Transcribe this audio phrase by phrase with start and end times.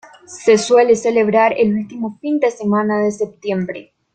[0.25, 3.93] Se suele celebrar el último fin de semana de septiembre.